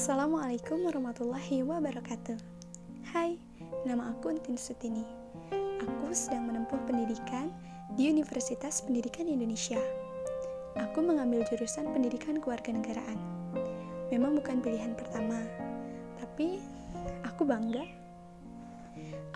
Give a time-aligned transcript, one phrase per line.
[0.00, 2.40] Assalamualaikum warahmatullahi wabarakatuh.
[3.12, 3.36] Hai,
[3.84, 5.04] nama aku Entin Sutini.
[5.76, 7.52] Aku sedang menempuh pendidikan
[8.00, 9.76] di Universitas Pendidikan Indonesia.
[10.80, 13.20] Aku mengambil jurusan pendidikan kewarganegaraan.
[14.08, 15.36] Memang bukan pilihan pertama
[16.16, 16.64] Tapi
[17.28, 17.84] aku bangga.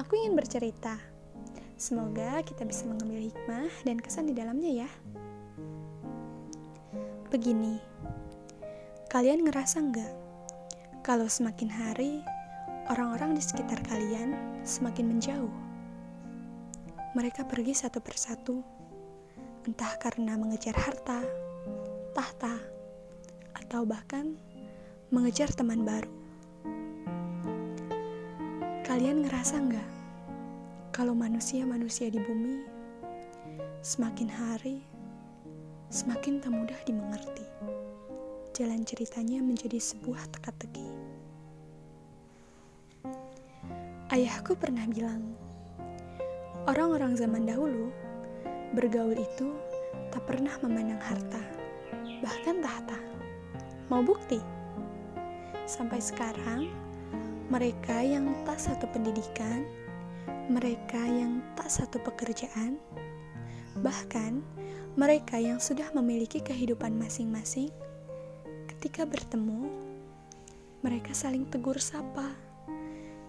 [0.01, 0.97] Aku ingin bercerita.
[1.77, 4.89] Semoga kita bisa mengambil hikmah dan kesan di dalamnya ya.
[7.29, 7.77] Begini,
[9.13, 10.24] kalian ngerasa nggak
[11.05, 12.25] kalau semakin hari
[12.89, 14.33] orang-orang di sekitar kalian
[14.65, 15.53] semakin menjauh?
[17.13, 18.65] Mereka pergi satu persatu,
[19.69, 21.21] entah karena mengejar harta,
[22.17, 22.57] tahta,
[23.53, 24.33] atau bahkan
[25.13, 26.09] mengejar teman baru.
[28.89, 29.91] Kalian ngerasa nggak
[30.97, 32.65] kalau manusia-manusia di bumi
[33.85, 34.81] semakin hari
[35.93, 37.45] semakin tak mudah dimengerti.
[38.57, 40.94] Jalan ceritanya menjadi sebuah teka-teki.
[44.15, 45.35] Ayahku pernah bilang,
[46.71, 47.91] orang-orang zaman dahulu
[48.71, 49.51] bergaul itu
[50.15, 51.43] tak pernah memandang harta,
[52.23, 52.95] bahkan tahta.
[53.91, 54.39] Mau bukti?
[55.67, 56.71] Sampai sekarang,
[57.51, 59.67] mereka yang tak satu pendidikan,
[60.47, 62.79] mereka yang tak satu pekerjaan,
[63.83, 64.47] bahkan
[64.95, 67.75] mereka yang sudah memiliki kehidupan masing-masing,
[68.71, 69.67] ketika bertemu,
[70.87, 72.31] mereka saling tegur sapa,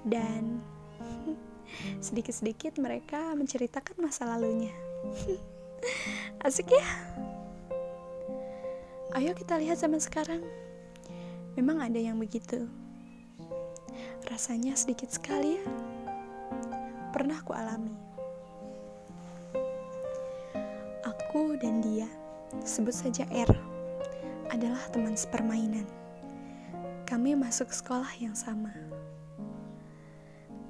[0.06, 0.62] dan
[2.00, 4.74] sedikit-sedikit mereka menceritakan masa lalunya.
[6.46, 6.86] Asik ya?
[9.16, 10.44] Ayo kita lihat zaman sekarang.
[11.56, 12.68] Memang ada yang begitu.
[14.28, 15.66] Rasanya sedikit sekali ya.
[17.16, 17.96] Pernah ku alami.
[21.08, 22.12] Aku dan dia,
[22.68, 23.52] sebut saja R,
[24.52, 25.88] adalah teman sepermainan.
[27.08, 28.74] Kami masuk sekolah yang sama.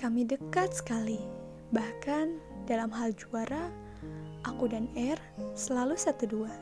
[0.06, 1.18] Kami dekat sekali,
[1.74, 2.38] bahkan
[2.70, 3.74] dalam hal juara,
[4.46, 5.18] aku dan R
[5.58, 6.54] selalu satu dua,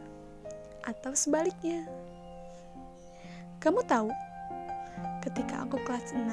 [0.88, 1.84] atau sebaliknya.
[3.60, 4.08] Kamu tahu,
[5.28, 6.24] ketika aku kelas 6,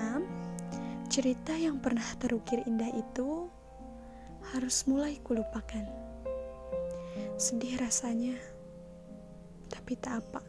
[1.10, 3.50] cerita yang pernah terukir indah itu
[4.54, 5.90] harus mulai kulupakan.
[7.34, 8.38] Sedih rasanya,
[9.66, 10.46] tapi tak apa.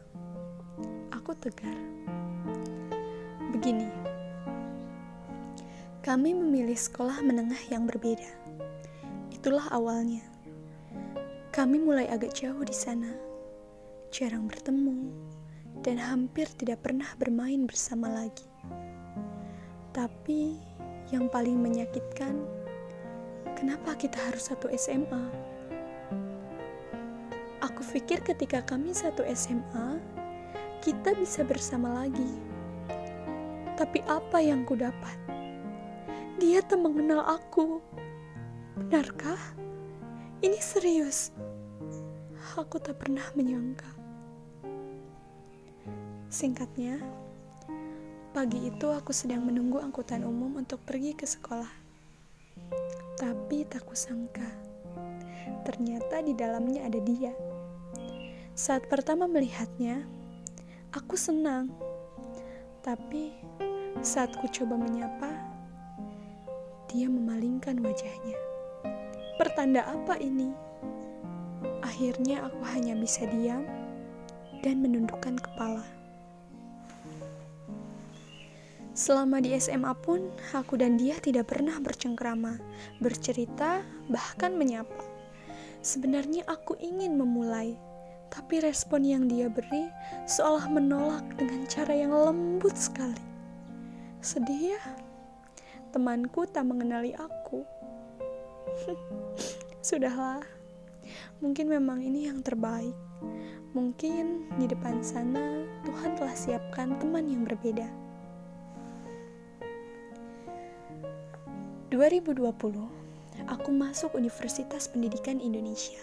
[1.09, 1.73] Aku tegar.
[3.49, 4.10] Begini,
[6.01, 8.25] kami memilih sekolah menengah yang berbeda.
[9.29, 10.25] Itulah awalnya.
[11.53, 13.13] Kami mulai agak jauh di sana,
[14.09, 15.13] jarang bertemu,
[15.85, 18.49] dan hampir tidak pernah bermain bersama lagi.
[19.93, 20.57] Tapi
[21.13, 22.33] yang paling menyakitkan,
[23.53, 25.23] kenapa kita harus satu SMA?
[27.61, 30.01] Aku pikir ketika kami satu SMA,
[30.81, 32.41] kita bisa bersama lagi.
[33.77, 35.30] Tapi apa yang ku dapat?
[36.37, 37.81] Dia tak mengenal aku.
[38.77, 39.39] Benarkah?
[40.39, 41.33] Ini serius.
[42.55, 43.87] Aku tak pernah menyangka.
[46.31, 46.99] Singkatnya,
[48.31, 51.67] pagi itu aku sedang menunggu angkutan umum untuk pergi ke sekolah.
[53.19, 54.47] Tapi tak kusangka,
[55.67, 57.35] ternyata di dalamnya ada dia.
[58.55, 60.03] Saat pertama melihatnya,
[60.91, 61.71] aku senang.
[62.83, 63.31] Tapi
[64.01, 65.30] saat ku coba menyapa,
[66.91, 68.35] dia memalingkan wajahnya.
[69.39, 70.51] Pertanda apa ini?
[71.81, 73.63] Akhirnya aku hanya bisa diam
[74.61, 75.87] dan menundukkan kepala.
[78.91, 82.59] Selama di SMA pun, aku dan dia tidak pernah bercengkrama,
[82.99, 83.81] bercerita,
[84.11, 85.07] bahkan menyapa.
[85.79, 87.73] Sebenarnya aku ingin memulai,
[88.29, 89.87] tapi respon yang dia beri
[90.27, 93.25] seolah menolak dengan cara yang lembut sekali.
[94.19, 94.83] Sedih ya,
[95.91, 97.67] temanku tak mengenali aku.
[99.85, 100.41] Sudahlah,
[101.43, 102.95] mungkin memang ini yang terbaik.
[103.71, 107.87] Mungkin di depan sana Tuhan telah siapkan teman yang berbeda.
[111.91, 112.39] 2020,
[113.51, 115.99] aku masuk Universitas Pendidikan Indonesia.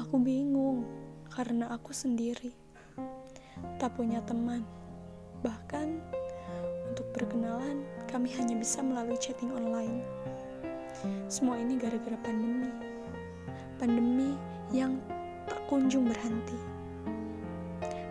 [0.00, 0.88] Aku bingung
[1.28, 2.56] karena aku sendiri.
[3.76, 4.64] Tak punya teman.
[5.44, 5.88] Bahkan
[6.88, 10.02] untuk berkenalan, kami hanya bisa melalui chatting online.
[11.30, 12.74] Semua ini gara-gara pandemi.
[13.78, 14.34] Pandemi
[14.74, 14.98] yang
[15.46, 16.58] tak kunjung berhenti.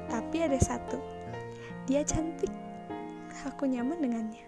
[0.08, 0.98] Tapi ada satu.
[1.86, 2.50] Dia cantik.
[3.44, 4.44] Aku nyaman dengannya.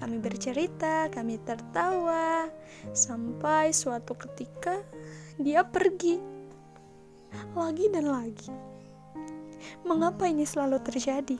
[0.00, 2.48] Kami bercerita, kami tertawa,
[2.92, 4.82] sampai suatu ketika
[5.38, 6.18] dia pergi
[7.54, 8.50] lagi dan lagi.
[9.86, 11.38] Mengapa ini selalu terjadi?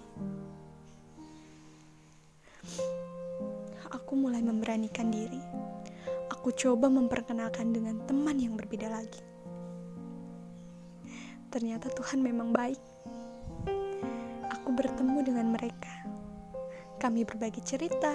[4.14, 5.42] Aku mulai memberanikan diri.
[6.30, 9.18] Aku coba memperkenalkan dengan teman yang berbeda lagi.
[11.50, 12.78] Ternyata Tuhan memang baik.
[14.54, 16.06] Aku bertemu dengan mereka.
[17.02, 18.14] Kami berbagi cerita,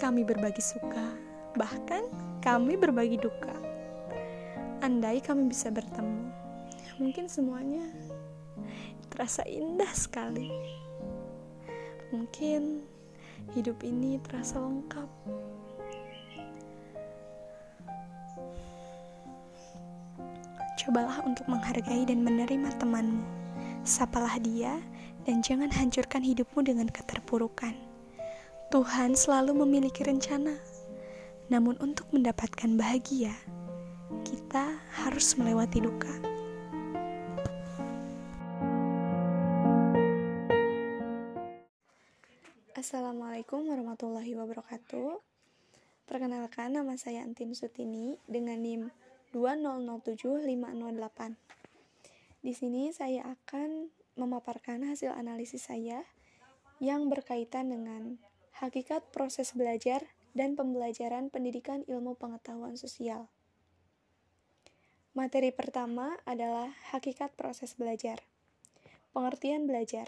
[0.00, 1.12] kami berbagi suka,
[1.60, 2.08] bahkan
[2.40, 3.52] kami berbagi duka.
[4.80, 6.24] Andai kami bisa bertemu,
[6.96, 7.84] mungkin semuanya
[9.12, 10.48] terasa indah sekali.
[12.16, 12.95] Mungkin
[13.56, 15.08] hidup ini terasa lengkap.
[20.76, 23.24] Cobalah untuk menghargai dan menerima temanmu.
[23.82, 24.78] Sapalah dia
[25.26, 27.74] dan jangan hancurkan hidupmu dengan keterpurukan.
[28.70, 30.54] Tuhan selalu memiliki rencana.
[31.50, 33.34] Namun untuk mendapatkan bahagia,
[34.26, 36.35] kita harus melewati duka.
[42.86, 45.18] Assalamualaikum warahmatullahi wabarakatuh.
[46.06, 48.94] Perkenalkan nama saya Antin Sutini dengan NIM
[49.34, 51.34] 2007508.
[52.46, 56.06] Di sini saya akan memaparkan hasil analisis saya
[56.78, 58.22] yang berkaitan dengan
[58.62, 60.06] hakikat proses belajar
[60.38, 63.26] dan pembelajaran pendidikan ilmu pengetahuan sosial.
[65.10, 68.22] Materi pertama adalah hakikat proses belajar.
[69.10, 70.06] Pengertian belajar.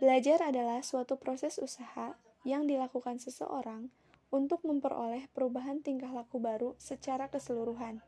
[0.00, 2.16] Belajar adalah suatu proses usaha
[2.48, 3.92] yang dilakukan seseorang
[4.32, 8.00] untuk memperoleh perubahan tingkah laku baru secara keseluruhan,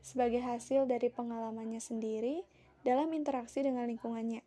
[0.00, 2.48] sebagai hasil dari pengalamannya sendiri
[2.80, 4.40] dalam interaksi dengan lingkungannya,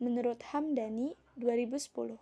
[0.00, 2.16] menurut Hamdani 2010.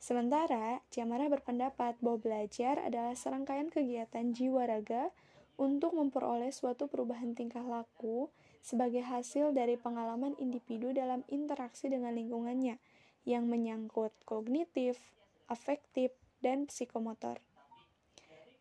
[0.00, 5.12] Sementara, Jamara berpendapat bahwa belajar adalah serangkaian kegiatan jiwa raga
[5.60, 8.32] untuk memperoleh suatu perubahan tingkah laku
[8.64, 12.80] sebagai hasil dari pengalaman individu dalam interaksi dengan lingkungannya,
[13.28, 15.00] yang menyangkut kognitif,
[15.50, 17.40] afektif, dan psikomotor.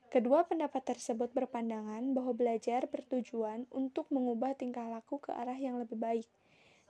[0.09, 6.01] Kedua pendapat tersebut berpandangan bahwa belajar bertujuan untuk mengubah tingkah laku ke arah yang lebih
[6.01, 6.25] baik,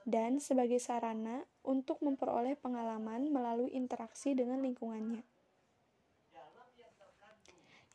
[0.08, 5.20] dan sebagai sarana untuk memperoleh pengalaman melalui interaksi dengan lingkungannya.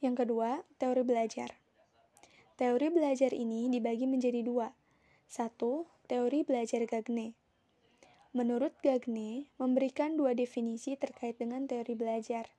[0.05, 1.57] Yang kedua, teori belajar.
[2.55, 4.69] Teori belajar ini dibagi menjadi dua.
[5.25, 7.33] Satu, teori belajar Gagne,
[8.35, 12.51] Menurut Gagne, memberikan dua definisi terkait dengan teori belajar,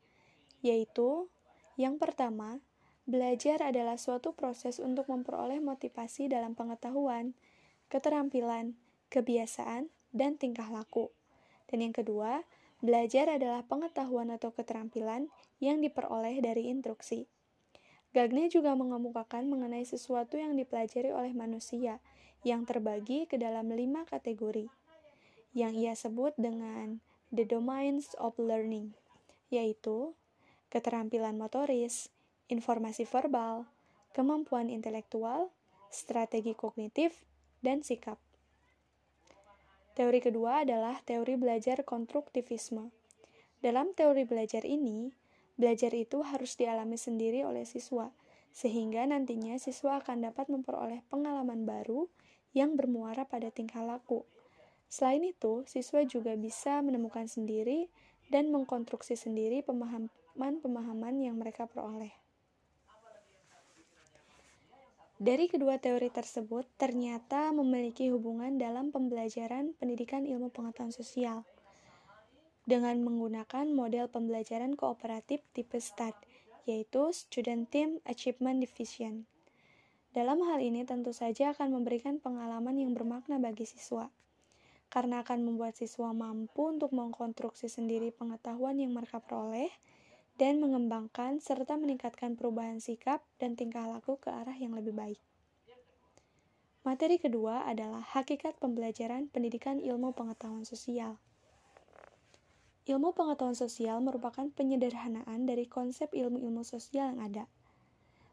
[0.65, 1.29] yaitu
[1.77, 2.65] yang pertama,
[3.05, 7.37] belajar adalah suatu proses untuk memperoleh motivasi dalam pengetahuan,
[7.93, 8.73] keterampilan,
[9.13, 11.13] kebiasaan, dan tingkah laku.
[11.69, 12.49] Dan yang kedua,
[12.81, 15.29] belajar adalah pengetahuan atau keterampilan
[15.61, 17.29] yang diperoleh dari instruksi.
[18.17, 22.01] Gagne juga mengemukakan mengenai sesuatu yang dipelajari oleh manusia,
[22.49, 24.86] yang terbagi ke dalam lima kategori
[25.53, 27.05] yang ia sebut dengan
[27.35, 28.97] the domains of learning,
[29.51, 30.15] yaitu
[30.71, 32.11] keterampilan motoris,
[32.51, 33.67] informasi verbal,
[34.15, 35.51] kemampuan intelektual,
[35.91, 37.27] strategi kognitif,
[37.63, 38.19] dan sikap.
[39.97, 42.93] Teori kedua adalah teori belajar konstruktivisme.
[43.65, 45.09] Dalam teori belajar ini,
[45.57, 48.13] belajar itu harus dialami sendiri oleh siswa,
[48.53, 52.13] sehingga nantinya siswa akan dapat memperoleh pengalaman baru
[52.53, 54.25] yang bermuara pada tingkah laku,
[54.87, 57.91] Selain itu, siswa juga bisa menemukan sendiri
[58.31, 62.15] dan mengkonstruksi sendiri pemahaman-pemahaman yang mereka peroleh.
[65.17, 71.49] Dari kedua teori tersebut, ternyata memiliki hubungan dalam pembelajaran pendidikan ilmu pengetahuan sosial
[72.69, 76.13] dengan menggunakan model pembelajaran kooperatif tipe STAD,
[76.69, 79.25] yaitu Student Team Achievement Division.
[80.13, 84.13] Dalam hal ini tentu saja akan memberikan pengalaman yang bermakna bagi siswa
[84.89, 89.71] karena akan membuat siswa mampu untuk mengkonstruksi sendiri pengetahuan yang mereka peroleh
[90.37, 95.21] dan mengembangkan serta meningkatkan perubahan sikap dan tingkah laku ke arah yang lebih baik.
[96.87, 101.19] Materi kedua adalah hakikat pembelajaran pendidikan ilmu pengetahuan sosial.
[102.87, 107.45] Ilmu pengetahuan sosial merupakan penyederhanaan dari konsep ilmu-ilmu sosial yang ada.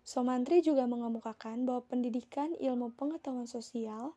[0.06, 4.14] Somantri juga mengemukakan bahwa pendidikan ilmu pengetahuan sosial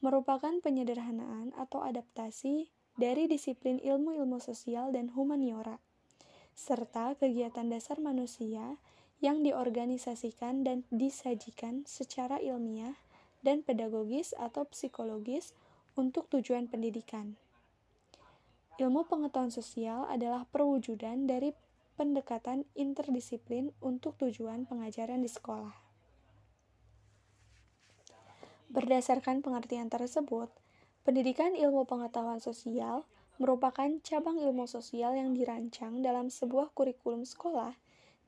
[0.00, 5.80] merupakan penyederhanaan atau adaptasi dari disiplin ilmu-ilmu sosial dan humaniora,
[6.56, 8.76] serta kegiatan dasar manusia
[9.20, 12.96] yang diorganisasikan dan disajikan secara ilmiah
[13.44, 15.52] dan pedagogis atau psikologis
[15.96, 17.36] untuk tujuan pendidikan.
[18.80, 21.52] Ilmu pengetahuan sosial adalah perwujudan dari
[22.00, 25.89] pendekatan interdisiplin untuk tujuan pengajaran di sekolah.
[28.70, 30.46] Berdasarkan pengertian tersebut,
[31.02, 33.02] pendidikan ilmu pengetahuan sosial
[33.42, 37.74] merupakan cabang ilmu sosial yang dirancang dalam sebuah kurikulum sekolah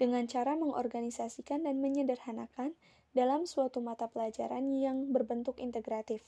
[0.03, 2.75] dengan cara mengorganisasikan dan menyederhanakan
[3.15, 6.27] dalam suatu mata pelajaran yang berbentuk integratif,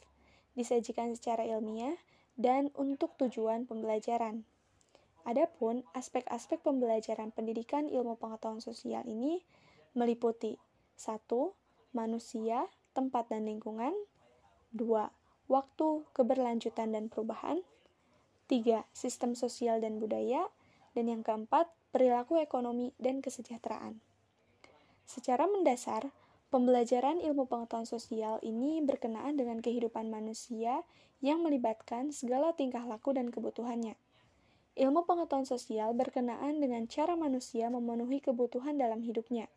[0.55, 1.99] disajikan secara ilmiah,
[2.39, 4.47] dan untuk tujuan pembelajaran.
[5.27, 9.43] Adapun aspek-aspek pembelajaran pendidikan ilmu pengetahuan sosial ini
[9.99, 10.55] meliputi
[11.03, 11.27] 1.
[11.99, 13.93] Manusia, tempat dan lingkungan
[14.73, 14.81] 2.
[15.51, 17.61] Waktu, keberlanjutan dan perubahan
[18.47, 18.87] 3.
[18.95, 20.49] Sistem sosial dan budaya
[20.95, 23.99] dan yang keempat, perilaku ekonomi dan kesejahteraan.
[25.05, 26.15] Secara mendasar,
[26.55, 30.87] Pembelajaran ilmu pengetahuan sosial ini berkenaan dengan kehidupan manusia
[31.19, 33.99] yang melibatkan segala tingkah laku dan kebutuhannya.
[34.79, 39.51] Ilmu pengetahuan sosial berkenaan dengan cara manusia memenuhi kebutuhan dalam hidupnya.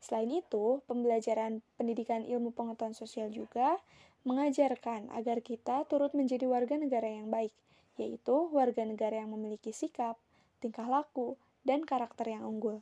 [0.00, 3.76] Selain itu, pembelajaran pendidikan ilmu pengetahuan sosial juga
[4.24, 7.52] mengajarkan agar kita turut menjadi warga negara yang baik,
[8.00, 10.16] yaitu warga negara yang memiliki sikap,
[10.64, 12.80] tingkah laku, dan karakter yang unggul.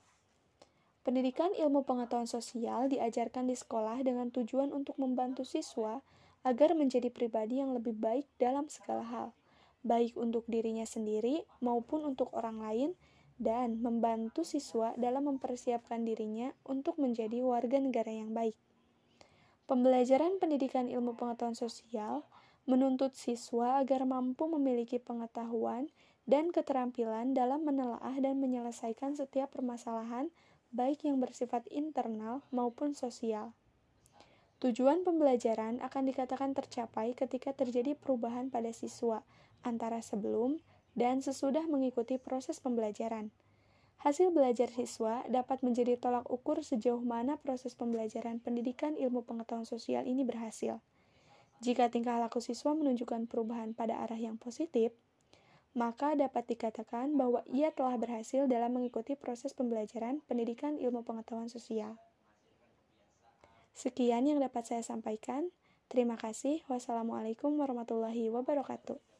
[1.02, 6.04] Pendidikan ilmu pengetahuan sosial diajarkan di sekolah dengan tujuan untuk membantu siswa
[6.46, 9.28] agar menjadi pribadi yang lebih baik dalam segala hal,
[9.82, 12.90] baik untuk dirinya sendiri maupun untuk orang lain,
[13.38, 18.58] dan membantu siswa dalam mempersiapkan dirinya untuk menjadi warga negara yang baik.
[19.70, 22.26] Pembelajaran pendidikan ilmu pengetahuan sosial
[22.68, 25.88] menuntut siswa agar mampu memiliki pengetahuan
[26.28, 30.28] dan keterampilan dalam menelaah dan menyelesaikan setiap permasalahan
[30.68, 33.56] baik yang bersifat internal maupun sosial.
[34.58, 39.24] Tujuan pembelajaran akan dikatakan tercapai ketika terjadi perubahan pada siswa
[39.62, 40.58] antara sebelum
[40.98, 43.30] dan sesudah mengikuti proses pembelajaran.
[44.02, 50.06] Hasil belajar siswa dapat menjadi tolak ukur sejauh mana proses pembelajaran pendidikan ilmu pengetahuan sosial
[50.06, 50.82] ini berhasil.
[51.62, 54.94] Jika tingkah laku siswa menunjukkan perubahan pada arah yang positif,
[55.74, 61.98] maka dapat dikatakan bahwa ia telah berhasil dalam mengikuti proses pembelajaran pendidikan ilmu pengetahuan sosial.
[63.74, 65.50] Sekian yang dapat saya sampaikan.
[65.86, 66.66] Terima kasih.
[66.66, 69.17] Wassalamualaikum warahmatullahi wabarakatuh.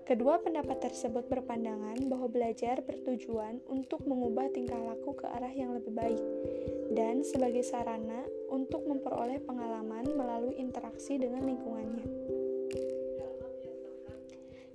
[0.06, 5.98] Kedua pendapat tersebut berpandangan bahwa belajar bertujuan untuk mengubah tingkah laku ke arah yang lebih
[5.98, 6.22] baik
[6.94, 8.22] dan sebagai sarana
[8.54, 12.06] untuk memperoleh pengalaman melalui interaksi dengan lingkungannya.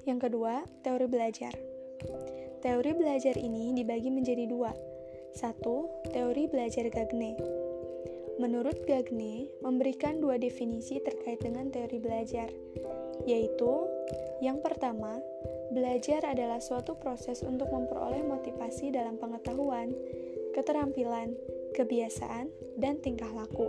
[0.03, 1.55] Yang kedua, teori belajar.
[2.59, 4.90] Teori belajar ini dibagi menjadi dua.
[5.31, 7.39] Satu, teori belajar Gagne.
[8.41, 12.49] Menurut Gagne, memberikan dua definisi terkait dengan teori belajar,
[13.29, 13.87] yaitu
[14.41, 15.21] yang pertama,
[15.71, 19.93] belajar adalah suatu proses untuk memperoleh motivasi dalam pengetahuan,
[20.57, 21.37] keterampilan,
[21.77, 22.49] kebiasaan,
[22.81, 23.69] dan tingkah laku.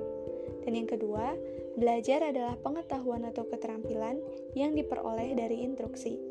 [0.63, 1.35] Dan yang kedua,
[1.75, 4.17] belajar adalah pengetahuan atau keterampilan
[4.55, 6.30] yang diperoleh dari instruksi.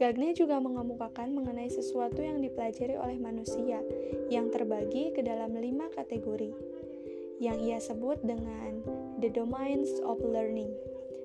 [0.00, 3.80] Gagne juga mengemukakan mengenai sesuatu yang dipelajari oleh manusia
[4.32, 6.52] yang terbagi ke dalam lima kategori,
[7.42, 8.82] yang ia sebut dengan
[9.20, 10.72] the domains of learning,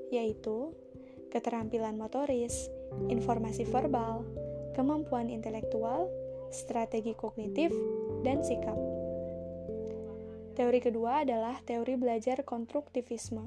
[0.10, 0.74] yaitu
[1.30, 2.72] keterampilan motoris,
[3.12, 4.24] informasi verbal,
[4.74, 6.08] kemampuan intelektual,
[6.50, 7.74] strategi kognitif,
[8.24, 8.78] dan sikap.
[10.58, 13.46] Teori kedua adalah teori belajar konstruktivisme.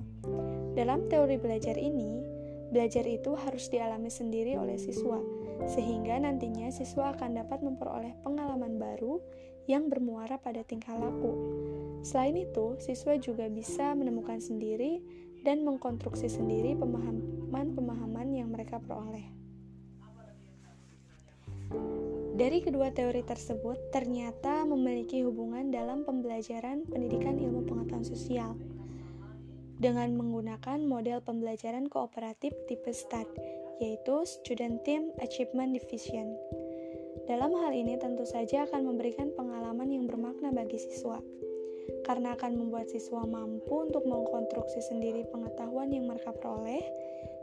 [0.79, 2.23] Dalam teori belajar ini,
[2.71, 5.19] belajar itu harus dialami sendiri oleh siswa,
[5.67, 9.19] sehingga nantinya siswa akan dapat memperoleh pengalaman baru
[9.67, 11.35] yang bermuara pada tingkah laku.
[12.01, 15.03] Selain itu, siswa juga bisa menemukan sendiri
[15.45, 19.41] dan mengkonstruksi sendiri pemahaman-pemahaman yang mereka peroleh.
[22.41, 28.57] Dari kedua teori tersebut ternyata memiliki hubungan dalam pembelajaran pendidikan ilmu pengetahuan sosial
[29.81, 33.25] dengan menggunakan model pembelajaran kooperatif tipe STAD,
[33.81, 36.37] yaitu Student Team Achievement Division.
[37.25, 41.17] Dalam hal ini tentu saja akan memberikan pengalaman yang bermakna bagi siswa,
[42.05, 46.85] karena akan membuat siswa mampu untuk mengkonstruksi sendiri pengetahuan yang mereka peroleh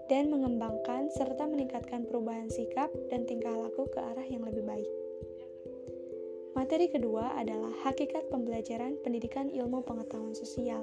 [0.07, 4.91] dan mengembangkan serta meningkatkan perubahan sikap dan tingkah laku ke arah yang lebih baik.
[6.57, 10.81] Materi kedua adalah hakikat pembelajaran pendidikan ilmu pengetahuan sosial.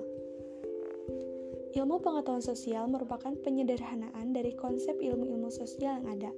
[1.74, 6.30] Ilmu pengetahuan sosial merupakan penyederhanaan dari konsep ilmu-ilmu sosial yang ada.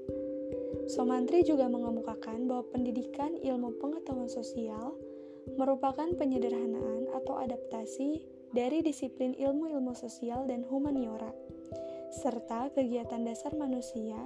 [0.89, 4.97] Somantri juga mengemukakan bahwa pendidikan ilmu pengetahuan sosial
[5.61, 8.25] merupakan penyederhanaan atau adaptasi
[8.57, 11.31] dari disiplin ilmu-ilmu sosial dan humaniora,
[12.17, 14.17] serta kegiatan dasar manusia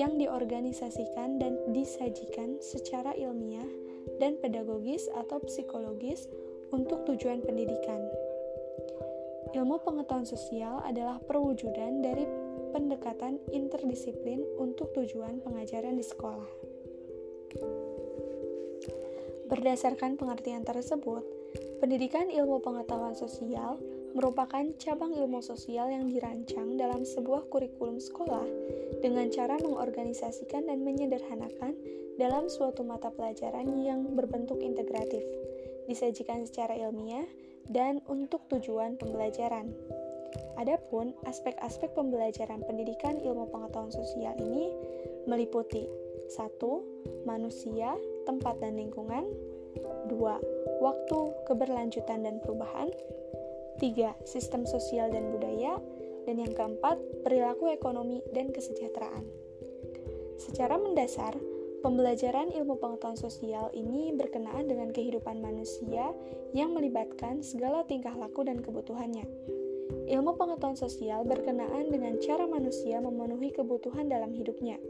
[0.00, 3.68] yang diorganisasikan dan disajikan secara ilmiah
[4.16, 6.24] dan pedagogis atau psikologis
[6.72, 8.00] untuk tujuan pendidikan.
[9.54, 12.26] Ilmu pengetahuan sosial adalah perwujudan dari
[12.74, 16.50] pendekatan interdisiplin untuk tujuan pengajaran di sekolah.
[19.46, 21.22] Berdasarkan pengertian tersebut,
[21.78, 23.78] pendidikan ilmu pengetahuan sosial
[24.16, 28.48] merupakan cabang ilmu sosial yang dirancang dalam sebuah kurikulum sekolah
[29.04, 31.76] dengan cara mengorganisasikan dan menyederhanakan
[32.16, 35.20] dalam suatu mata pelajaran yang berbentuk integratif,
[35.84, 37.28] disajikan secara ilmiah,
[37.70, 39.72] dan untuk tujuan pembelajaran.
[40.56, 44.72] Adapun aspek-aspek pembelajaran pendidikan ilmu pengetahuan sosial ini
[45.28, 45.84] meliputi
[46.32, 47.28] 1.
[47.28, 47.92] Manusia,
[48.24, 49.28] tempat dan lingkungan
[50.08, 50.80] 2.
[50.80, 52.88] Waktu, keberlanjutan dan perubahan
[53.78, 54.16] 3.
[54.24, 55.76] Sistem sosial dan budaya
[56.24, 59.22] dan yang keempat, perilaku ekonomi dan kesejahteraan.
[60.40, 61.36] Secara mendasar,
[61.86, 66.10] Pembelajaran ilmu pengetahuan sosial ini berkenaan dengan kehidupan manusia
[66.50, 69.22] yang melibatkan segala tingkah laku dan kebutuhannya.
[70.10, 74.82] Ilmu pengetahuan sosial berkenaan dengan cara manusia memenuhi kebutuhan dalam hidupnya.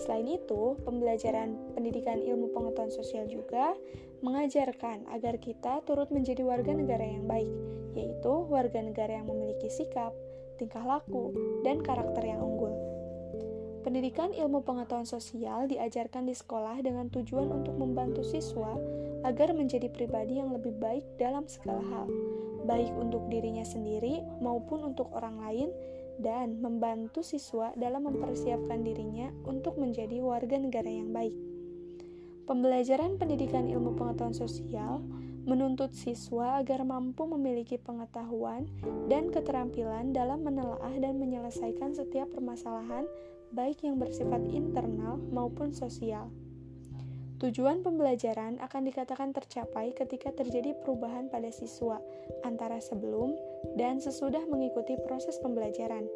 [0.00, 3.76] Selain itu, pembelajaran pendidikan ilmu pengetahuan sosial juga
[4.24, 7.52] mengajarkan agar kita turut menjadi warga negara yang baik,
[7.92, 10.16] yaitu warga negara yang memiliki sikap,
[10.56, 11.28] tingkah laku,
[11.60, 12.87] dan karakter yang unggul.
[13.88, 18.76] Pendidikan ilmu pengetahuan sosial diajarkan di sekolah dengan tujuan untuk membantu siswa
[19.24, 22.04] agar menjadi pribadi yang lebih baik dalam segala hal,
[22.68, 25.72] baik untuk dirinya sendiri maupun untuk orang lain,
[26.20, 31.32] dan membantu siswa dalam mempersiapkan dirinya untuk menjadi warga negara yang baik.
[32.44, 35.00] Pembelajaran pendidikan ilmu pengetahuan sosial
[35.48, 38.68] menuntut siswa agar mampu memiliki pengetahuan
[39.08, 43.08] dan keterampilan dalam menelaah dan menyelesaikan setiap permasalahan
[43.52, 46.28] baik yang bersifat internal maupun sosial.
[47.38, 52.02] Tujuan pembelajaran akan dikatakan tercapai ketika terjadi perubahan pada siswa
[52.42, 53.38] antara sebelum
[53.78, 56.10] dan sesudah mengikuti proses pembelajaran.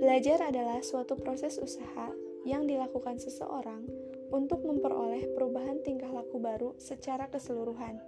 [0.00, 2.08] Belajar adalah suatu proses usaha
[2.48, 3.84] yang dilakukan seseorang
[4.30, 7.98] untuk memperoleh perubahan tingkah laku baru secara keseluruhan,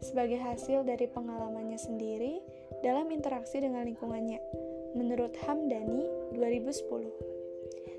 [0.00, 2.40] sebagai hasil dari pengalamannya sendiri
[2.84, 4.40] dalam interaksi dengan lingkungannya,
[4.96, 7.36] menurut Hamdani 2010.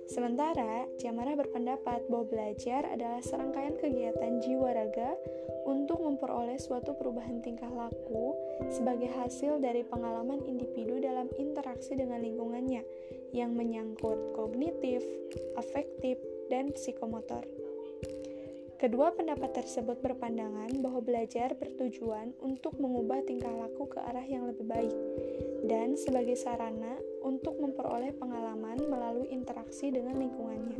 [0.07, 5.19] Sementara, Jamara berpendapat bahwa belajar adalah serangkaian kegiatan jiwa raga
[5.67, 8.31] untuk memperoleh suatu perubahan tingkah laku
[8.71, 12.87] sebagai hasil dari pengalaman individu dalam interaksi dengan lingkungannya
[13.35, 15.03] yang menyangkut kognitif,
[15.59, 16.15] afektif,
[16.47, 17.45] dan psikomotor.
[18.77, 24.69] Kedua pendapat tersebut berpandangan bahwa belajar bertujuan untuk mengubah tingkah laku ke arah yang lebih
[24.69, 24.93] baik
[25.65, 26.93] dan sebagai sarana
[27.25, 30.77] untuk memperoleh pengalaman melalui interaksi dengan lingkungannya.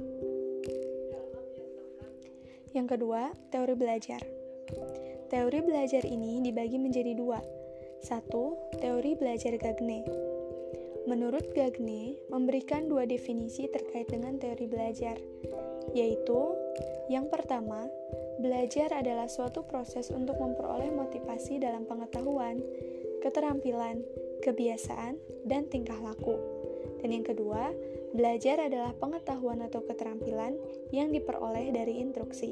[2.77, 4.21] Yang kedua, teori belajar.
[5.33, 7.41] Teori belajar ini dibagi menjadi dua.
[8.05, 10.36] Satu, teori belajar Gagne.
[11.07, 15.15] Menurut Gagne, memberikan dua definisi terkait dengan teori belajar,
[15.95, 16.51] yaitu
[17.07, 17.87] yang pertama,
[18.43, 22.59] belajar adalah suatu proses untuk memperoleh motivasi dalam pengetahuan,
[23.23, 24.03] keterampilan,
[24.43, 25.15] kebiasaan,
[25.47, 26.35] dan tingkah laku.
[26.99, 27.71] Dan yang kedua,
[28.11, 30.59] belajar adalah pengetahuan atau keterampilan
[30.91, 32.51] yang diperoleh dari instruksi.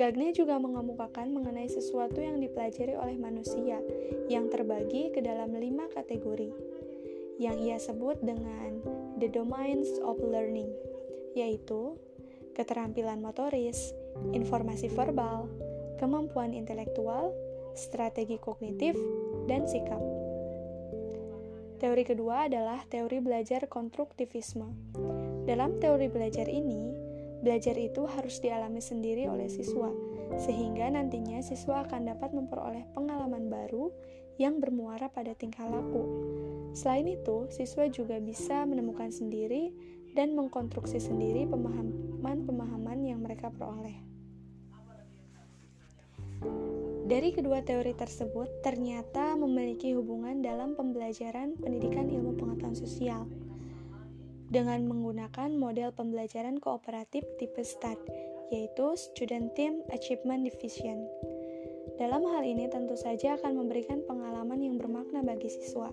[0.00, 3.84] Gagne juga mengemukakan mengenai sesuatu yang dipelajari oleh manusia
[4.32, 6.79] yang terbagi ke dalam lima kategori,
[7.40, 8.84] yang ia sebut dengan
[9.16, 10.68] the domains of learning,
[11.32, 11.96] yaitu
[12.52, 13.96] keterampilan motoris,
[14.36, 15.48] informasi verbal,
[15.96, 17.32] kemampuan intelektual,
[17.72, 18.92] strategi kognitif,
[19.48, 20.04] dan sikap.
[21.80, 24.92] Teori kedua adalah teori belajar konstruktivisme.
[25.48, 26.92] Dalam teori belajar ini,
[27.40, 29.88] belajar itu harus dialami sendiri oleh siswa,
[30.36, 33.88] sehingga nantinya siswa akan dapat memperoleh pengalaman baru
[34.36, 36.04] yang bermuara pada tingkah laku.
[36.70, 39.74] Selain itu, siswa juga bisa menemukan sendiri
[40.14, 43.98] dan mengkonstruksi sendiri pemahaman-pemahaman yang mereka peroleh.
[47.10, 53.26] Dari kedua teori tersebut, ternyata memiliki hubungan dalam pembelajaran pendidikan ilmu pengetahuan sosial
[54.50, 57.98] dengan menggunakan model pembelajaran kooperatif tipe STAD,
[58.54, 61.06] yaitu Student Team Achievement Division.
[61.98, 65.90] Dalam hal ini tentu saja akan memberikan pengalaman yang bermakna bagi siswa,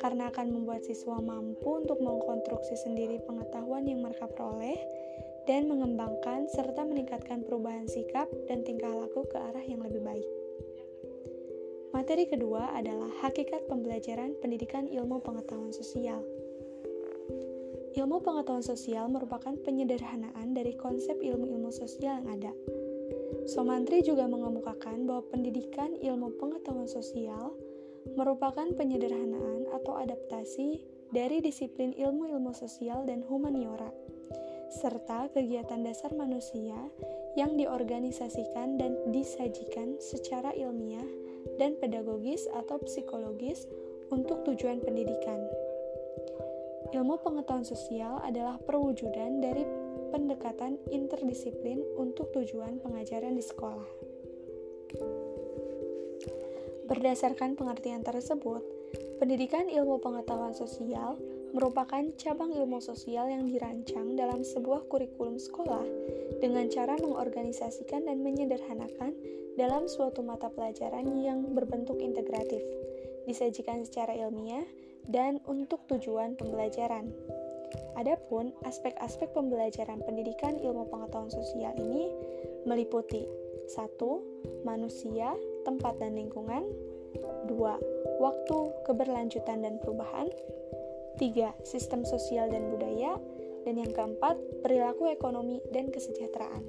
[0.00, 4.78] karena akan membuat siswa mampu untuk mengkonstruksi sendiri pengetahuan yang mereka peroleh
[5.44, 10.28] dan mengembangkan serta meningkatkan perubahan sikap dan tingkah laku ke arah yang lebih baik.
[11.94, 16.18] Materi kedua adalah hakikat pembelajaran pendidikan ilmu pengetahuan sosial.
[17.94, 22.52] Ilmu pengetahuan sosial merupakan penyederhanaan dari konsep ilmu-ilmu sosial yang ada.
[23.46, 27.54] Somantri juga mengemukakan bahwa pendidikan ilmu pengetahuan sosial
[28.18, 29.53] merupakan penyederhanaan
[29.84, 30.80] atau adaptasi
[31.12, 33.92] dari disiplin ilmu-ilmu sosial dan humaniora
[34.72, 36.74] serta kegiatan dasar manusia
[37.38, 41.06] yang diorganisasikan dan disajikan secara ilmiah
[41.60, 43.70] dan pedagogis atau psikologis
[44.10, 45.38] untuk tujuan pendidikan.
[46.90, 49.62] Ilmu pengetahuan sosial adalah perwujudan dari
[50.10, 53.90] pendekatan interdisiplin untuk tujuan pengajaran di sekolah.
[56.86, 58.62] Berdasarkan pengertian tersebut,
[59.24, 61.16] pendidikan ilmu pengetahuan sosial
[61.56, 65.80] merupakan cabang ilmu sosial yang dirancang dalam sebuah kurikulum sekolah
[66.44, 69.16] dengan cara mengorganisasikan dan menyederhanakan
[69.56, 72.60] dalam suatu mata pelajaran yang berbentuk integratif,
[73.24, 74.68] disajikan secara ilmiah,
[75.08, 77.08] dan untuk tujuan pembelajaran.
[77.96, 82.12] Adapun aspek-aspek pembelajaran pendidikan ilmu pengetahuan sosial ini
[82.68, 83.24] meliputi
[83.72, 84.68] 1.
[84.68, 85.32] Manusia,
[85.64, 86.68] tempat dan lingkungan
[87.46, 88.20] 2.
[88.20, 90.28] Waktu, keberlanjutan dan perubahan
[91.14, 93.14] Tiga, sistem sosial dan budaya.
[93.62, 94.34] Dan yang keempat,
[94.66, 96.66] perilaku ekonomi dan kesejahteraan.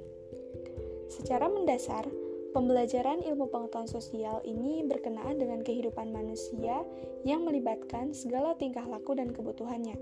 [1.10, 2.06] Secara mendasar,
[2.54, 6.86] pembelajaran ilmu pengetahuan sosial ini berkenaan dengan kehidupan manusia
[7.26, 9.98] yang melibatkan segala tingkah laku dan kebutuhannya.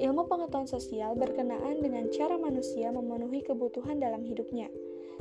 [0.00, 4.70] Ilmu pengetahuan sosial berkenaan dengan cara manusia memenuhi kebutuhan dalam hidupnya.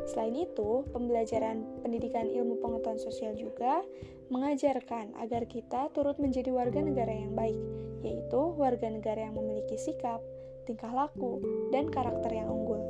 [0.03, 3.79] Selain itu, pembelajaran pendidikan ilmu pengetahuan sosial juga
[4.27, 7.57] mengajarkan agar kita turut menjadi warga negara yang baik,
[8.03, 10.19] yaitu warga negara yang memiliki sikap,
[10.67, 11.39] tingkah laku,
[11.71, 12.81] dan karakter yang unggul.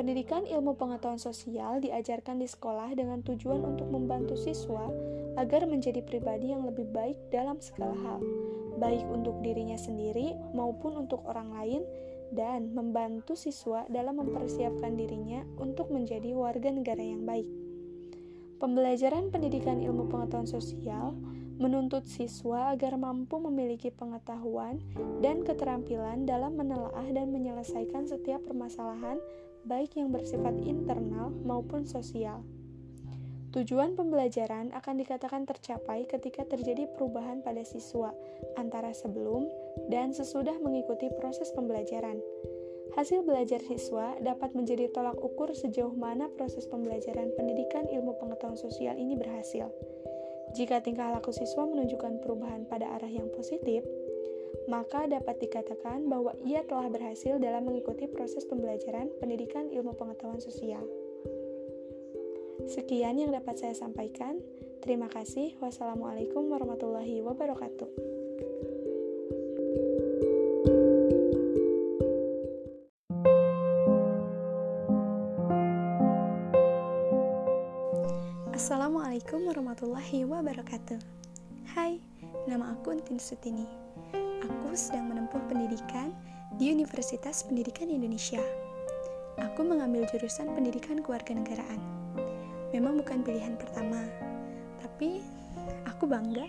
[0.00, 4.88] Pendidikan ilmu pengetahuan sosial diajarkan di sekolah dengan tujuan untuk membantu siswa
[5.36, 8.24] agar menjadi pribadi yang lebih baik dalam segala hal,
[8.80, 11.84] baik untuk dirinya sendiri maupun untuk orang lain,
[12.30, 17.46] dan membantu siswa dalam mempersiapkan dirinya untuk menjadi warga negara yang baik.
[18.60, 21.16] Pembelajaran pendidikan ilmu pengetahuan sosial
[21.60, 24.80] menuntut siswa agar mampu memiliki pengetahuan
[25.20, 29.20] dan keterampilan dalam menelaah dan menyelesaikan setiap permasalahan,
[29.68, 32.40] baik yang bersifat internal maupun sosial.
[33.50, 38.14] Tujuan pembelajaran akan dikatakan tercapai ketika terjadi perubahan pada siswa
[38.54, 39.50] antara sebelum
[39.90, 42.22] dan sesudah mengikuti proses pembelajaran.
[42.94, 48.94] Hasil belajar siswa dapat menjadi tolak ukur sejauh mana proses pembelajaran pendidikan ilmu pengetahuan sosial
[48.94, 49.66] ini berhasil.
[50.54, 53.82] Jika tingkah laku siswa menunjukkan perubahan pada arah yang positif,
[54.70, 60.86] maka dapat dikatakan bahwa ia telah berhasil dalam mengikuti proses pembelajaran pendidikan ilmu pengetahuan sosial.
[62.68, 64.36] Sekian yang dapat saya sampaikan.
[64.84, 65.56] Terima kasih.
[65.62, 68.20] Wassalamualaikum warahmatullahi wabarakatuh.
[78.60, 81.00] Assalamualaikum warahmatullahi wabarakatuh
[81.72, 81.96] Hai,
[82.44, 83.64] nama aku Entin Sutini
[84.44, 86.12] Aku sedang menempuh pendidikan
[86.60, 88.38] di Universitas Pendidikan Indonesia
[89.40, 91.99] Aku mengambil jurusan pendidikan kewarganegaraan
[92.70, 93.98] Memang bukan pilihan pertama,
[94.78, 95.22] tapi
[95.86, 96.46] aku bangga.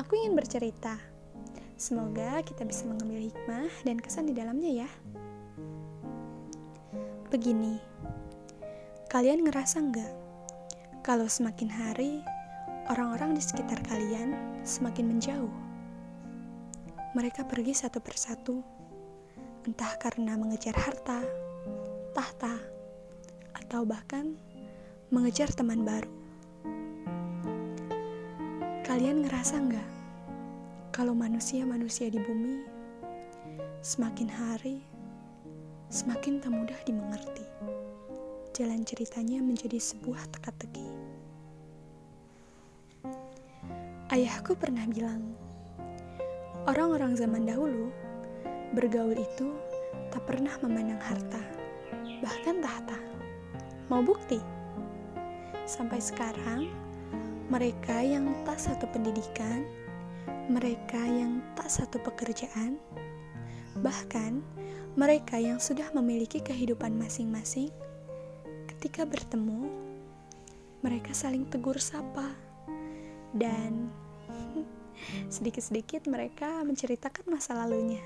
[0.00, 0.96] Aku ingin bercerita.
[1.76, 4.90] Semoga kita bisa mengambil hikmah dan kesan di dalamnya ya.
[7.28, 7.76] Begini,
[9.12, 10.12] kalian ngerasa nggak
[11.02, 12.22] kalau semakin hari,
[12.86, 14.32] orang-orang di sekitar kalian
[14.62, 15.54] semakin menjauh.
[17.12, 18.62] Mereka pergi satu persatu,
[19.66, 21.20] entah karena mengejar harta,
[22.14, 22.54] tahta,
[23.58, 24.38] atau bahkan
[25.12, 26.08] mengejar teman baru.
[28.88, 29.90] Kalian ngerasa nggak
[30.96, 32.64] kalau manusia-manusia di bumi
[33.84, 34.80] semakin hari
[35.92, 37.44] semakin tak mudah dimengerti?
[38.52, 40.84] jalan ceritanya menjadi sebuah teka-teki.
[44.12, 45.32] Ayahku pernah bilang,
[46.68, 47.88] orang-orang zaman dahulu
[48.76, 49.56] bergaul itu
[50.12, 51.40] tak pernah memandang harta,
[52.20, 53.00] bahkan tahta.
[53.88, 54.61] Mau bukti?
[55.64, 56.68] Sampai sekarang,
[57.48, 59.64] mereka yang tak satu pendidikan,
[60.50, 62.80] mereka yang tak satu pekerjaan,
[63.80, 64.42] bahkan
[64.98, 67.72] mereka yang sudah memiliki kehidupan masing-masing
[68.82, 69.70] Ketika bertemu,
[70.82, 72.34] mereka saling tegur sapa
[73.30, 73.94] dan
[75.34, 78.02] sedikit-sedikit mereka menceritakan masa lalunya.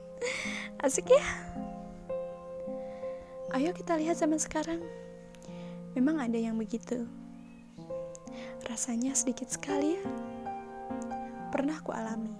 [0.84, 1.24] Asik ya?
[3.52, 4.80] Ayo kita lihat zaman sekarang.
[5.92, 7.04] Memang ada yang begitu.
[8.64, 10.04] Rasanya sedikit sekali ya.
[11.52, 12.32] Pernah aku alami.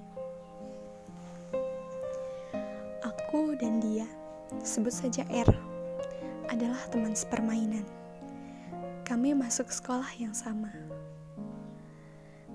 [3.04, 4.08] Aku dan dia,
[4.64, 5.48] sebut saja R
[6.48, 7.84] adalah teman sepermainan.
[9.04, 10.72] Kami masuk sekolah yang sama.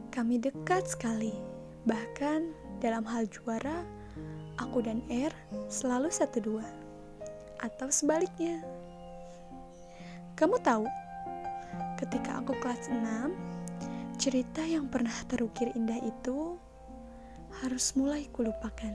[0.09, 1.33] Kami dekat sekali,
[1.85, 2.49] bahkan
[2.81, 3.85] dalam hal juara,
[4.57, 5.29] aku dan R
[5.69, 6.65] selalu satu dua,
[7.61, 8.65] atau sebaliknya.
[10.37, 10.85] Kamu tahu,
[11.97, 13.01] ketika aku kelas 6,
[14.21, 16.61] cerita yang pernah terukir indah itu
[17.65, 18.93] harus mulai kulupakan.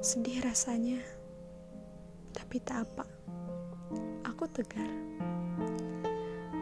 [0.00, 0.96] Sedih rasanya,
[2.32, 3.04] tapi tak apa
[4.24, 4.88] aku tegar.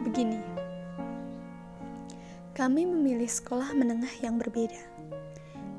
[0.03, 0.43] Begini,
[2.51, 4.83] kami memilih sekolah menengah yang berbeda.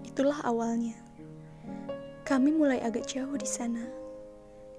[0.08, 0.96] Itulah awalnya.
[2.24, 3.84] Kami mulai agak jauh di sana,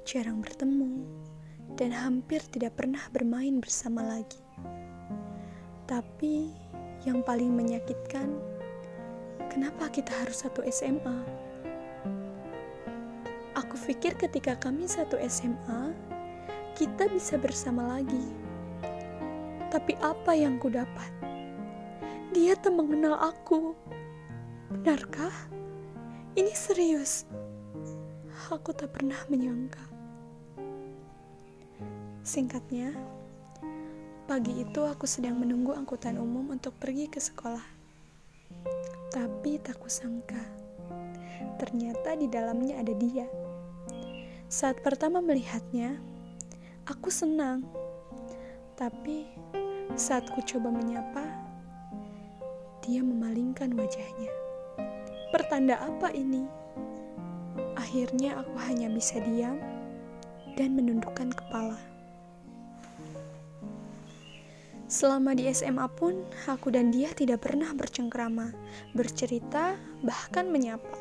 [0.09, 1.22] jarang bertemu,
[1.73, 4.41] dan hampir tidak pernah bermain bersama lagi.
[5.89, 6.53] Tapi
[7.03, 8.29] yang paling menyakitkan,
[9.49, 11.17] kenapa kita harus satu SMA?
[13.57, 15.93] Aku pikir ketika kami satu SMA,
[16.73, 18.25] kita bisa bersama lagi.
[19.69, 21.09] Tapi apa yang ku dapat?
[22.33, 23.77] Dia tak mengenal aku.
[24.73, 25.33] Benarkah?
[26.33, 27.29] Ini serius.
[28.49, 29.92] Aku tak pernah menyangka.
[32.23, 32.95] Singkatnya,
[34.31, 37.67] pagi itu aku sedang menunggu angkutan umum untuk pergi ke sekolah.
[39.11, 40.39] Tapi tak kusangka,
[41.59, 43.27] ternyata di dalamnya ada dia.
[44.47, 45.99] Saat pertama melihatnya,
[46.83, 47.63] Aku senang,
[48.75, 49.23] tapi
[49.95, 51.23] saat ku coba menyapa,
[52.83, 54.27] dia memalingkan wajahnya.
[55.31, 56.43] Pertanda apa ini?
[57.79, 59.55] Akhirnya aku hanya bisa diam
[60.59, 61.92] dan menundukkan kepala.
[64.93, 68.53] Selama di SMA pun, aku dan dia tidak pernah bercengkrama,
[68.93, 69.73] bercerita,
[70.05, 70.93] bahkan menyapa.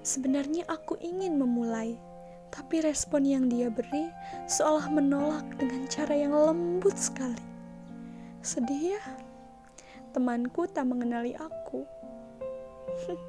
[0.00, 2.00] Sebenarnya aku ingin memulai,
[2.48, 4.08] tapi respon yang dia beri
[4.48, 7.44] seolah menolak dengan cara yang lembut sekali.
[8.40, 9.04] Sedih ya,
[10.16, 11.84] temanku tak mengenali aku.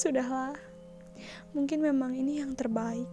[0.00, 0.56] Sudahlah,
[1.52, 3.12] mungkin memang ini yang terbaik.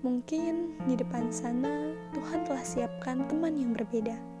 [0.00, 4.37] Mungkin di depan sana Tuhan telah siapkan teman yang berbeda.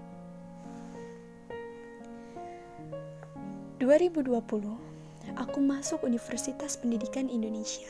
[3.88, 7.88] 2020, aku masuk Universitas Pendidikan Indonesia.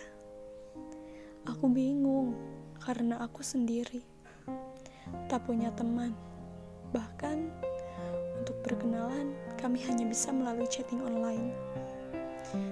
[1.42, 2.38] Aku bingung
[2.78, 4.06] karena aku sendiri,
[5.26, 6.14] tak punya teman.
[6.94, 7.50] Bahkan
[8.38, 11.50] untuk berkenalan, kami hanya bisa melalui chatting online.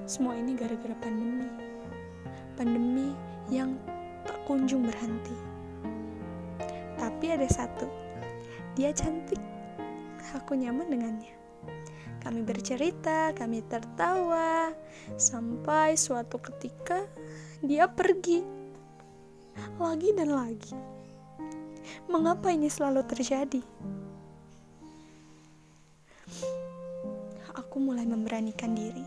[0.06, 1.50] Semua ini gara-gara pandemi.
[2.54, 3.10] Pandemi
[3.50, 3.74] yang
[4.22, 5.34] tak kunjung berhenti.
[6.94, 7.90] Tapi ada satu,
[8.78, 9.42] dia cantik.
[10.30, 11.35] Aku nyaman dengannya.
[12.26, 14.74] Kami bercerita, kami tertawa,
[15.14, 17.06] sampai suatu ketika
[17.62, 18.42] dia pergi
[19.78, 20.74] lagi dan lagi.
[22.10, 23.62] Mengapa ini selalu terjadi?
[27.54, 29.06] Aku mulai memberanikan diri.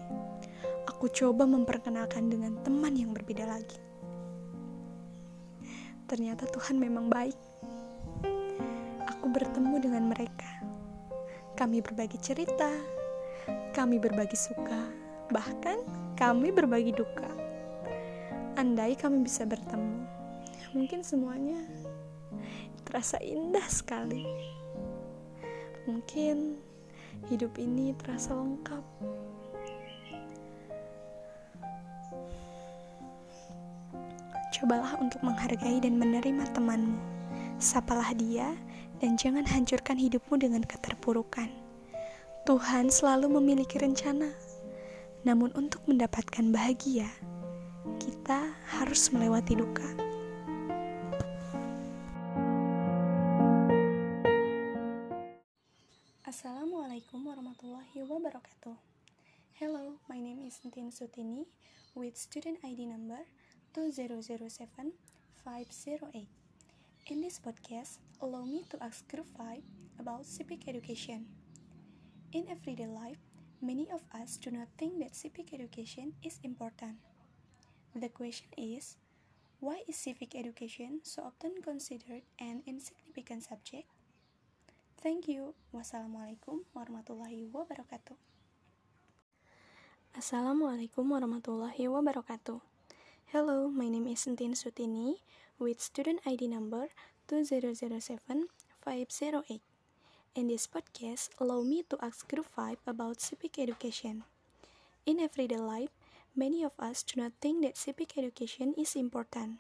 [0.88, 3.84] Aku coba memperkenalkan dengan teman yang berbeda lagi.
[6.08, 7.36] Ternyata Tuhan memang baik.
[9.12, 10.64] Aku bertemu dengan mereka.
[11.60, 12.72] Kami berbagi cerita,
[13.72, 14.90] kami berbagi suka,
[15.32, 15.80] bahkan
[16.20, 17.30] kami berbagi duka.
[18.60, 20.04] Andai kami bisa bertemu,
[20.76, 21.64] mungkin semuanya
[22.90, 24.26] terasa indah sekali.
[25.86, 26.58] Mungkin
[27.30, 28.84] hidup ini terasa lengkap.
[34.60, 37.00] Cobalah untuk menghargai dan menerima temanmu.
[37.62, 38.58] Sapalah dia
[39.00, 41.59] dan jangan hancurkan hidupmu dengan keterpurukan.
[42.50, 44.34] Tuhan selalu memiliki rencana.
[45.22, 47.06] Namun untuk mendapatkan bahagia,
[48.02, 49.86] kita harus melewati duka.
[56.26, 58.74] Assalamualaikum warahmatullahi wabarakatuh.
[59.62, 61.46] Hello, my name is Ntin Sutini
[61.94, 63.30] with student ID number
[63.78, 64.90] 2007508.
[67.14, 71.30] In this podcast, allow me to ask group 5 about civic education.
[72.30, 73.18] In everyday life,
[73.58, 77.02] many of us do not think that civic education is important.
[77.98, 79.02] The question is,
[79.58, 83.90] why is civic education so often considered an insignificant subject?
[85.02, 85.58] Thank you.
[85.74, 88.14] Wassalamualaikum warahmatullahi wabarakatuh.
[90.14, 92.62] Assalamualaikum warahmatullahi wabarakatuh.
[93.34, 95.26] Hello, my name is Entin Sutini
[95.58, 96.94] with student ID number
[97.26, 99.69] 2007508.
[100.38, 104.24] In this podcast, allow me to ask group 5 about civic education.
[105.06, 105.90] In everyday life,
[106.38, 109.58] many of us do not think that civic education is important.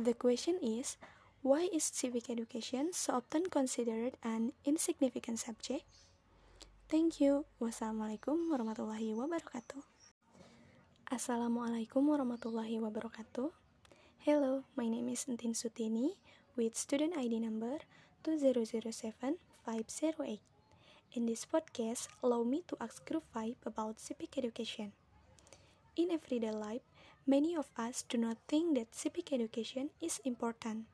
[0.00, 0.96] The question is,
[1.44, 5.84] Why is civic education so often considered an insignificant subject?
[6.88, 7.44] Thank you.
[7.60, 9.84] Wassalamualaikum warahmatullahi wabarakatuh.
[11.12, 13.52] Assalamualaikum warahmatullahi wabarakatuh.
[14.24, 16.16] Hello, my name is Entin Sutini
[16.56, 17.84] with student ID number
[19.70, 20.40] 2007508.
[21.14, 24.92] In this podcast, allow me to ask group 5 about civic education.
[25.94, 26.82] In everyday life,
[27.26, 30.86] many of us do not think that civic education is important.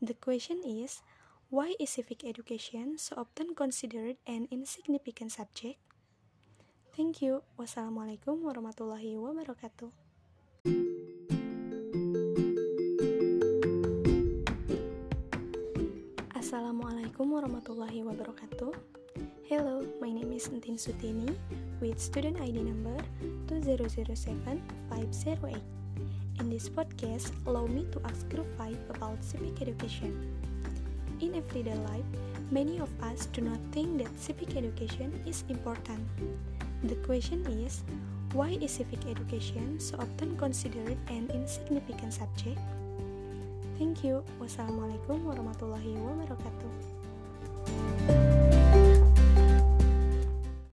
[0.00, 1.00] The question is,
[1.48, 5.80] why is civic education so often considered an insignificant subject?
[6.92, 7.40] Thank you.
[7.56, 10.01] Wassalamualaikum warahmatullahi wabarakatuh.
[16.52, 18.76] Assalamualaikum warahmatullahi wabarakatuh.
[19.48, 21.32] Hello, my name is Entin Sutini
[21.80, 22.92] with student ID number
[23.48, 24.60] 2007508.
[26.44, 30.12] In this podcast, allow me to ask group 5 about civic education.
[31.24, 32.04] In everyday life,
[32.52, 36.04] many of us do not think that civic education is important.
[36.84, 37.80] The question is,
[38.36, 42.60] why is civic education so often considered an insignificant subject?
[43.82, 44.22] Thank you.
[44.38, 47.01] Wassalamualaikum warahmatullahi wabarakatuh.